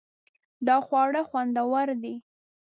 [0.67, 2.15] دا خواړه خوندور دي